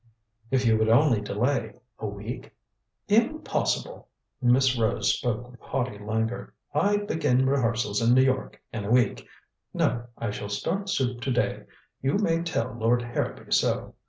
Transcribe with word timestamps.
"If 0.49 0.65
you 0.65 0.79
would 0.79 0.89
only 0.89 1.21
delay 1.21 1.75
a 1.99 2.07
week" 2.07 2.55
"Impossible." 3.21 4.07
Miss 4.41 4.75
Rose 4.75 5.13
spoke 5.13 5.51
with 5.51 5.59
haughty 5.59 5.99
languor. 5.99 6.55
"I 6.73 6.97
begin 6.97 7.45
rehearsals 7.45 8.01
in 8.01 8.15
New 8.15 8.23
York 8.23 8.59
in 8.73 8.83
a 8.85 8.89
week. 8.91 9.27
No, 9.75 10.05
I 10.17 10.31
shall 10.31 10.49
start 10.49 10.89
suit 10.89 11.21
to 11.21 11.31
day. 11.31 11.65
You 12.01 12.15
may 12.17 12.41
tell 12.41 12.73
Lord 12.73 13.03
Harrowby 13.03 13.51
so." 13.51 13.93